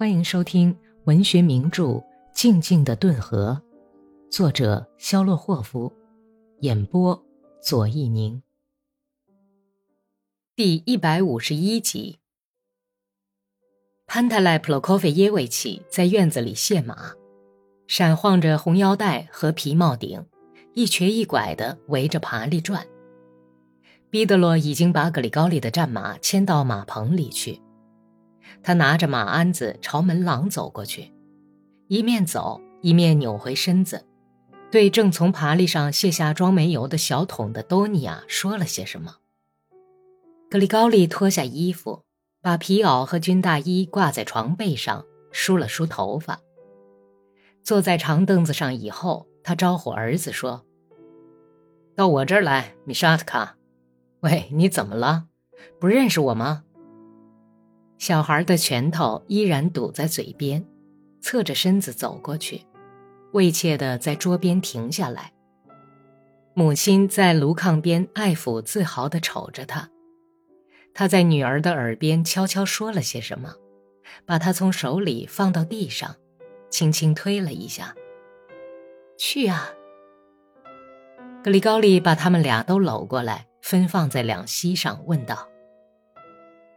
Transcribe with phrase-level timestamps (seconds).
[0.00, 0.74] 欢迎收听
[1.04, 1.84] 文学名著
[2.32, 3.60] 《静静的顿河》，
[4.34, 5.92] 作者肖洛霍夫，
[6.60, 7.22] 演播
[7.62, 8.42] 左一宁。
[10.56, 12.18] 第一百五十一集，
[14.06, 17.12] 潘泰莱普洛科菲耶维奇在院子里卸马，
[17.86, 20.24] 闪晃着红腰带和皮帽顶，
[20.72, 22.86] 一瘸一拐的围着爬犁转。
[24.08, 27.60] 毕德罗已经把格里高利的战马牵到马棚里去。
[28.62, 31.12] 他拿着马鞍子朝门廊走过去，
[31.88, 34.06] 一面走一面扭回身子，
[34.70, 39.16] 对正从爬犁上卸下装煤油的小桶的多尼亚说了些什么。
[40.50, 42.02] 格里高利脱下衣服，
[42.42, 46.40] 把皮袄和军大衣挂在床背上，梳了梳头发。
[47.62, 50.64] 坐在长凳子上以后，他招呼儿子说
[51.94, 53.56] ：“到我这儿来，米沙特卡。
[54.20, 55.26] 喂，你怎么了？
[55.78, 56.64] 不认识我吗？”
[58.00, 60.64] 小孩的拳头依然堵在嘴边，
[61.20, 62.62] 侧着身子走过去，
[63.32, 65.34] 畏怯地在桌边停下来。
[66.54, 69.90] 母亲在炉炕边爱抚、自豪地瞅着他。
[70.94, 73.52] 他在女儿的耳边悄悄说了些什么，
[74.24, 76.16] 把她从手里放到地上，
[76.70, 77.94] 轻轻推了一下。
[79.18, 79.68] 去啊！
[81.44, 85.46] 格里高利把他们俩都搂过来，分放在两膝上，问道。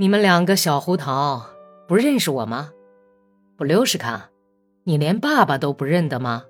[0.00, 1.44] 你们两个小胡桃，
[1.88, 2.70] 不认识我吗？
[3.56, 4.30] 布留什卡，
[4.84, 6.44] 你连爸爸都不认得吗？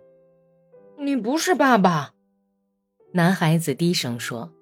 [0.99, 2.11] 你不是爸爸。
[3.13, 4.53] 男孩子低声说：“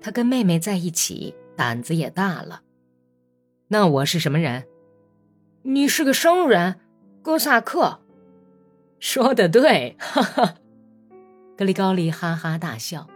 [0.00, 2.62] 他跟妹妹在一起，胆子也大了。”
[3.68, 4.66] 那我是什么人？
[5.60, 6.80] 你是个生人，
[7.20, 8.00] 哥萨克。
[8.98, 10.54] 说的对，哈哈。
[11.54, 13.06] 格里高利哈哈大笑。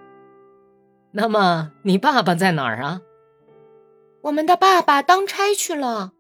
[1.13, 3.01] 那么你爸爸在哪儿啊？
[4.27, 6.13] 我们的爸爸当差去了，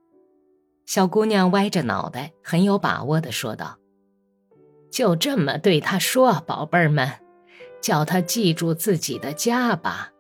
[0.85, 3.79] 小姑娘歪着脑袋，很有把握的说道
[4.93, 7.11] ：“就这么对他说，宝贝儿们，
[7.81, 10.13] 叫他记住自己的家吧，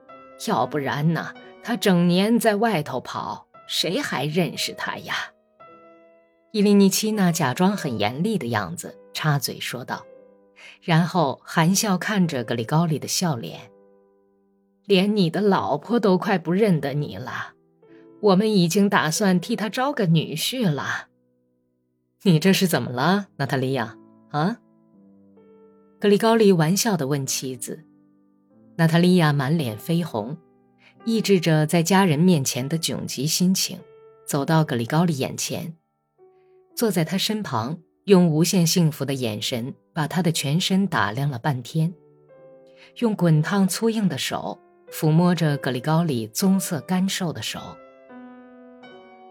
[0.48, 1.32] 要不然呢，
[1.62, 5.14] 他整年在外头跑，谁还认识他呀？”
[6.50, 10.04] 伊利尼奇娜假装很严厉的样子，插嘴说道，
[10.80, 13.70] 然后含笑看着格里高利的笑脸
[14.86, 17.52] ：“连你的老婆都快不认得你了。”
[18.20, 21.08] 我们已经打算替他招个女婿了。
[22.22, 23.96] 你这是怎么了，娜塔莉亚？
[24.30, 24.58] 啊？
[26.00, 27.84] 格里高利玩笑地问妻子。
[28.76, 30.36] 娜塔莉亚满脸绯红，
[31.04, 33.78] 抑制着在家人面前的窘急心情，
[34.26, 35.74] 走到格里高利眼前，
[36.74, 41.94] 坐在他身旁，用无限幸福的眼神把他的全身打量了半天，
[42.98, 44.58] 用滚烫粗硬的手
[44.90, 47.60] 抚摸着格里高利棕色干瘦的手。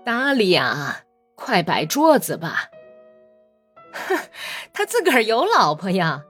[0.05, 2.69] 达利亚，快摆桌子吧！
[3.91, 4.15] 哼，
[4.71, 6.23] 他自个儿有老婆呀！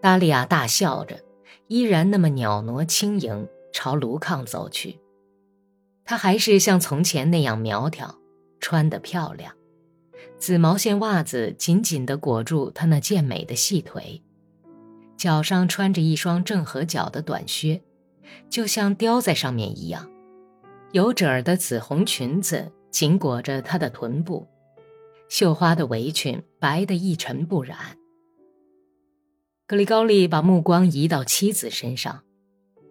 [0.00, 1.18] 达利亚大笑着，
[1.66, 5.00] 依然那么袅娜轻盈，朝炉炕走去。
[6.04, 8.20] 她还是像从前那样苗条，
[8.60, 9.52] 穿得漂亮，
[10.38, 14.22] 紫毛线袜子紧紧地裹住她那健美的细腿，
[15.16, 17.82] 脚上穿着一双正合脚的短靴，
[18.48, 20.08] 就像雕在上面一样。
[20.92, 22.70] 有褶儿的紫红裙子。
[22.90, 24.46] 紧裹着她的臀部，
[25.28, 27.76] 绣花的围裙白得一尘不染。
[29.66, 32.22] 格里高利把目光移到妻子身上，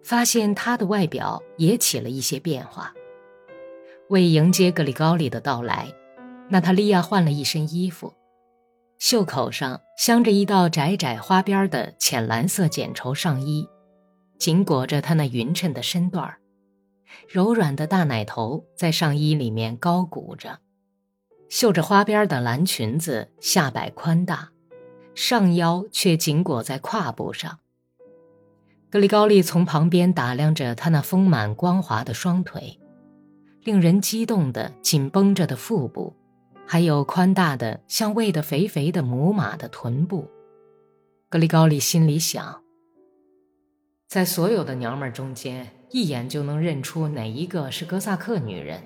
[0.04, 2.92] 发现她的外表也起了一些变化。
[4.10, 5.92] 为迎接格里高利的到来，
[6.48, 8.12] 娜塔莉亚换了一身衣服，
[8.98, 13.66] 袖口上镶着一道窄窄花边的浅蓝色剪绸上衣，
[14.38, 16.38] 紧裹着她那匀称的身段儿。
[17.28, 20.58] 柔软的大奶头在上衣里面高鼓着，
[21.48, 24.50] 绣着花边的蓝裙子下摆宽大，
[25.14, 27.58] 上腰却紧裹在胯部上。
[28.90, 32.78] 格里高利从旁边打量着她那丰满光滑的双腿，
[33.62, 36.14] 令人激动的紧绷着的腹部，
[36.66, 40.30] 还有宽大的像喂得肥肥的母马的臀部。
[41.28, 42.62] 格里高利心里想，
[44.08, 45.72] 在所有的娘们中间。
[45.90, 48.82] 一眼就能认出哪一个是哥萨克女人。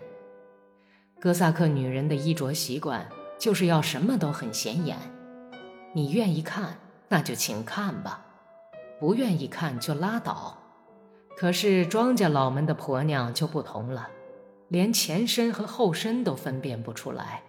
[1.18, 3.08] 哥萨克女人的衣着习惯
[3.38, 4.96] 就是要什么都很显眼，
[5.92, 8.24] 你愿意看那就请看吧，
[8.98, 10.56] 不愿意看就拉倒。
[11.36, 14.08] 可是庄稼老们的婆娘就不同了，
[14.68, 17.42] 连前身和后身都分辨不出来，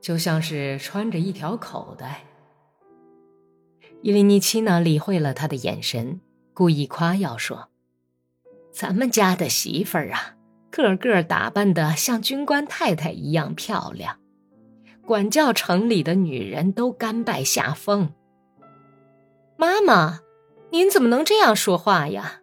[0.00, 2.24] 就像是穿着一条口袋。
[4.02, 6.20] 伊利尼奇娜理会了他的眼神，
[6.52, 7.70] 故意夸耀说。
[8.74, 10.34] 咱们家的媳妇儿啊，
[10.68, 14.18] 个个打扮的像军官太太一样漂亮，
[15.06, 18.12] 管教城里的女人都甘拜下风。
[19.56, 20.18] 妈妈，
[20.70, 22.40] 您怎么能这样说话呀？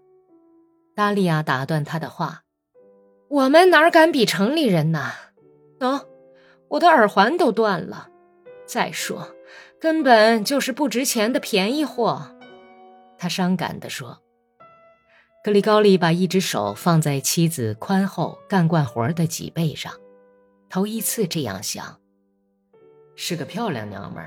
[0.96, 2.44] 达利亚打断他的话
[3.28, 5.12] ：“我们哪敢比城里人呢？
[5.80, 6.06] 喏，
[6.70, 8.08] 我的耳环都断了。
[8.66, 9.36] 再说，
[9.82, 12.38] 根本就是不值钱的便宜货。”
[13.20, 14.22] 他伤感地说。
[15.44, 19.92] 格里高利把一只手放在妻子宽厚、干惯活的脊背上，
[20.70, 21.98] 头一次这样想。
[23.16, 24.24] 是个漂亮娘们，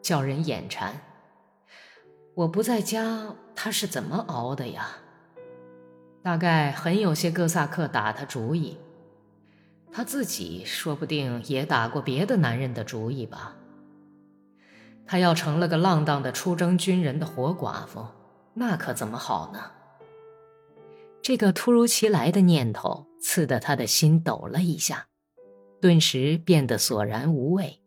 [0.00, 0.98] 叫人眼馋。
[2.34, 4.96] 我不在家，她是怎么熬的呀？
[6.22, 8.78] 大概很有些哥萨克打他主意，
[9.92, 13.54] 他自己说不定也打过别的男人的主意吧。
[15.06, 18.06] 他要成了个浪荡的出征军人的活寡妇，
[18.54, 19.60] 那可怎么好呢？
[21.26, 25.08] 这个突如其来的念头刺得他的心抖了一下，
[25.80, 27.80] 顿时变得索然无味。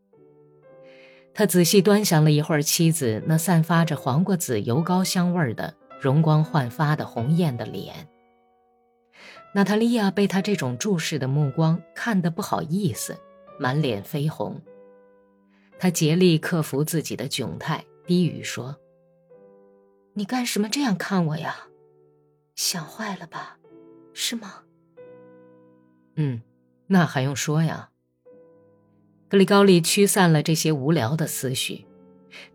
[1.34, 8.10] 他仔细端详了一会儿妻子那散发着黄瓜籽油膏香味儿的容光焕发的红艳的脸。
[9.54, 13.16] 娜塔莉亚被他这种注视的目光看得不好意思，
[13.58, 14.62] 满脸绯红。
[15.80, 18.76] 他竭力克服自己的窘态，低语说
[20.14, 21.68] ：“你干什么这样看我呀？”
[22.62, 23.58] 想坏了吧，
[24.14, 24.56] 是吗？
[26.18, 26.42] 嗯，
[26.88, 27.90] 那还用说呀。
[29.30, 31.86] 格里高利驱散了这些无聊的思绪，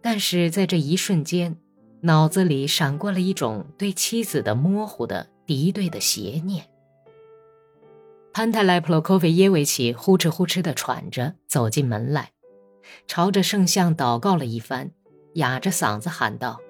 [0.02, 1.56] 但是在这一瞬间，
[2.02, 6.68] 脑子里闪过了一种对妻子的模糊的敌对的邪念。
[8.34, 12.32] 潘泰莱普洛科菲耶维奇呼哧呼哧的喘着走进门来，
[13.06, 14.90] 朝着圣像祷告了一番，
[15.36, 16.60] 哑着嗓子喊道：“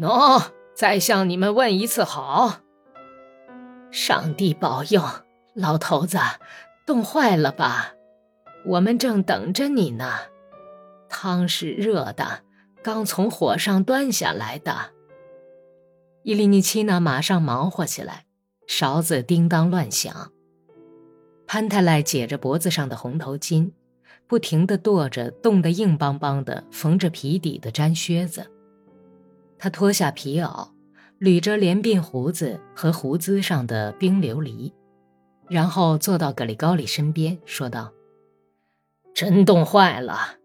[0.00, 2.60] 喏。”再向你们问一次好，
[3.90, 5.02] 上帝保佑，
[5.54, 6.18] 老头子，
[6.84, 7.94] 冻坏了吧？
[8.66, 10.12] 我们正等着你呢。
[11.08, 12.42] 汤是热的，
[12.82, 14.92] 刚从火上端下来的。
[16.24, 18.26] 伊利尼奇娜马上忙活起来，
[18.66, 20.30] 勺子叮当乱响。
[21.46, 23.70] 潘太赖解着脖子上的红头巾，
[24.26, 28.52] 不停地跺着冻得硬邦邦的缝着皮底的毡靴子。
[29.58, 30.68] 他脱下皮袄，
[31.18, 34.72] 捋着连鬓胡子和胡子上的冰琉璃，
[35.48, 37.92] 然后坐到格里高里身边，说道
[39.14, 40.36] ：“真冻坏了，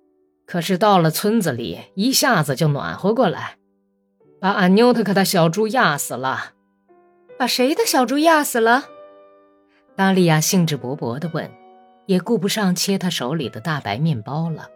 [0.45, 3.57] 可是到了村子里，一下子就暖和过来，
[4.39, 6.53] 把俺妞特克的小猪压死了。
[7.37, 8.85] 把谁的小猪压死了？”
[9.97, 11.51] 达利亚兴致勃勃地问，
[12.05, 14.69] 也顾不上切他手里的大白面包了。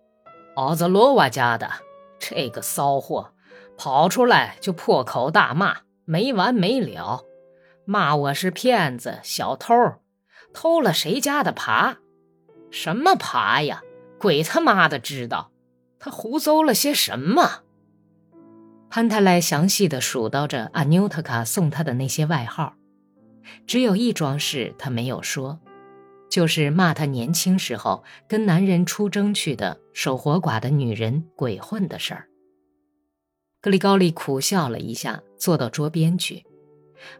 [0.56, 1.70] “奥泽罗瓦家的
[2.18, 3.30] 这个骚货。”
[3.78, 7.24] 跑出来就破口大骂，没完没了，
[7.84, 9.72] 骂我是骗子、小偷，
[10.52, 11.96] 偷了谁家的耙？
[12.72, 13.80] 什么耙呀？
[14.18, 15.52] 鬼他妈的知道！
[16.00, 17.62] 他胡诌了些什么？
[18.90, 22.74] 潘泰莱详细的数到着阿纽特卡送他的那些外号，
[23.64, 25.60] 只有一桩事他没有说，
[26.28, 32.27] 就是骂他年轻时候跟男人出征去的守活寡的女人鬼混的事儿。
[33.60, 36.44] 格里高利苦笑了一下，坐到桌边去，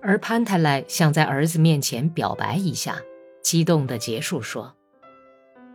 [0.01, 3.01] 而潘泰莱想在儿子面前表白一下，
[3.43, 4.77] 激动地结束说：“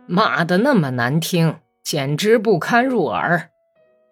[0.08, 3.50] 骂得那么难听，简直不堪入耳。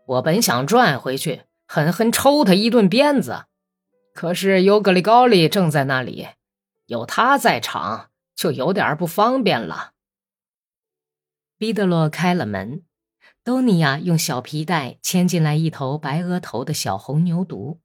[0.07, 3.45] 我本想转回去狠狠抽他一顿鞭子，
[4.13, 6.29] 可是有格里高利正在那里，
[6.85, 9.93] 有他在场，就有点不方便了。”
[11.57, 12.83] 彼得罗开了门。
[13.45, 17.79] 多尼亚用小皮带牵进来一头白额头的小红牛犊。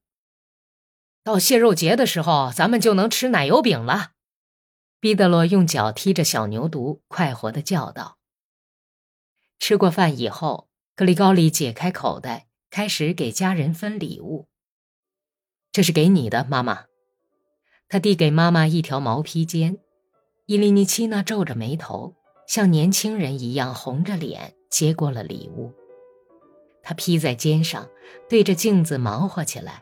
[1.23, 4.11] 到蟹肉节的时候，咱们就能吃奶油饼了。
[4.99, 8.17] 毕德罗用脚踢着小牛犊，快活的叫道。
[9.57, 14.47] 吃过饭以后，格里高利解开口袋，开始给家人分礼物。
[15.71, 16.85] 这是给你的，妈妈。
[17.89, 19.79] 他递给妈妈一条毛披肩。
[20.45, 22.15] 伊利尼奇娜皱着眉头，
[22.47, 24.55] 像年轻人一样红着脸。
[24.69, 25.73] 接过了礼物，
[26.83, 27.87] 他披在肩上，
[28.27, 29.81] 对着镜子忙活起来，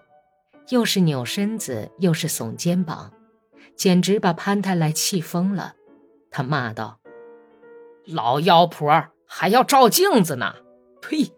[0.70, 3.12] 又是扭身子，又是耸肩膀，
[3.76, 5.74] 简直把潘太来气疯了。
[6.30, 7.00] 他骂道
[8.06, 10.54] ：“老妖婆还要照镜子呢！
[11.02, 11.34] 呸！”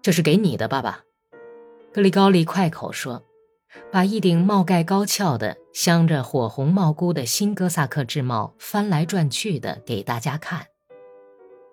[0.00, 1.04] 这是给你的，爸爸。
[1.92, 3.22] 格里高利快口说，
[3.92, 10.66] 把一顶帽盖高翘的、镶着火红帽箍的新哥萨克制帽翻来转去的给大家看。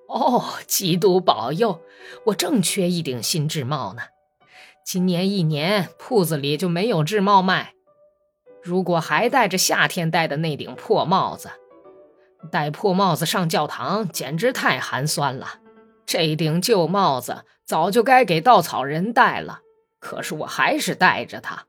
[0.07, 1.81] 哦，基督保佑！
[2.25, 4.03] 我正缺一顶新制帽呢。
[4.85, 7.73] 今年一年铺子里就没有制帽卖。
[8.61, 11.49] 如果还戴着夏天戴的那顶破帽子，
[12.51, 15.59] 戴破帽子上教堂简直太寒酸了。
[16.05, 19.61] 这顶旧帽子早就该给稻草人戴了，
[19.99, 21.65] 可是我还是戴着它。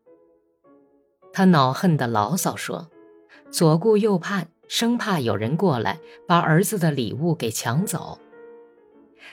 [1.34, 2.88] 他恼恨的牢骚说，
[3.50, 5.98] 左顾右盼，生怕有人过来
[6.28, 8.20] 把儿子的礼物给抢走。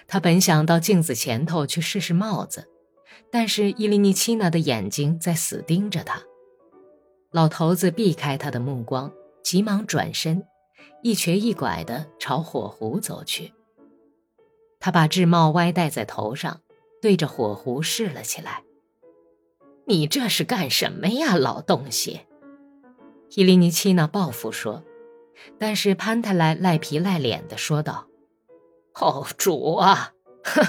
[0.07, 2.67] 他本想到镜子前头去试试帽子，
[3.29, 6.23] 但是伊利尼奇娜的眼睛在死盯着他。
[7.29, 10.43] 老头子避开他的目光，急忙转身，
[11.03, 13.53] 一瘸一拐地朝火狐走去。
[14.79, 16.61] 他把制帽歪戴在头上，
[16.99, 18.63] 对着火狐试了起来。
[19.91, 22.21] “你这是干什么呀，老东西？”
[23.35, 24.85] 伊利尼奇娜报复说，
[25.59, 28.07] 但是潘泰莱赖皮赖脸的说道。
[28.95, 30.13] 哦，主啊，
[30.45, 30.65] 哼，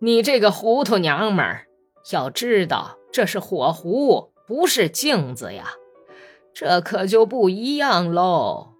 [0.00, 1.68] 你这个糊涂娘们儿，
[2.10, 5.68] 要知道这是火壶，不是镜子呀，
[6.52, 8.72] 这可就不一样喽。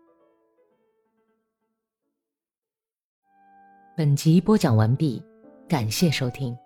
[3.97, 5.23] 本集播讲完毕，
[5.69, 6.57] 感谢收听。